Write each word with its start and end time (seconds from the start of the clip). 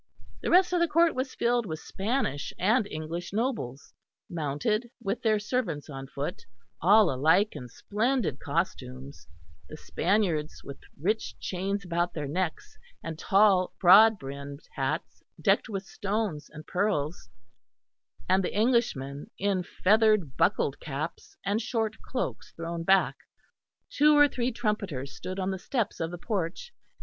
The 0.41 0.49
rest 0.49 0.73
of 0.73 0.79
the 0.79 0.87
court 0.87 1.13
was 1.13 1.35
filled 1.35 1.67
with 1.67 1.77
Spanish 1.79 2.51
and 2.57 2.87
English 2.87 3.31
nobles, 3.31 3.93
mounted, 4.31 4.89
with 4.99 5.21
their 5.21 5.37
servants 5.37 5.91
on 5.91 6.07
foot; 6.07 6.43
all 6.81 7.13
alike 7.13 7.55
in 7.55 7.67
splendid 7.69 8.39
costumes 8.39 9.27
the 9.69 9.77
Spaniards 9.77 10.63
with 10.63 10.79
rich 10.99 11.37
chains 11.37 11.85
about 11.85 12.15
their 12.15 12.27
necks, 12.27 12.79
and 13.03 13.19
tall 13.19 13.75
broad 13.79 14.17
brimmed 14.17 14.61
hats 14.75 15.21
decked 15.39 15.69
with 15.69 15.83
stones 15.85 16.49
and 16.49 16.65
pearls, 16.65 17.29
and 18.27 18.43
the 18.43 18.55
Englishmen 18.55 19.29
in 19.37 19.61
feathered 19.61 20.35
buckled 20.35 20.79
caps 20.79 21.37
and 21.45 21.61
short 21.61 22.01
cloaks 22.01 22.53
thrown 22.53 22.81
back. 22.81 23.17
Two 23.91 24.17
or 24.17 24.27
three 24.27 24.51
trumpeters 24.51 25.15
stood 25.15 25.37
on 25.37 25.51
the 25.51 25.59
steps 25.59 25.99
of 25.99 26.09
the 26.09 26.17
porch. 26.17 26.73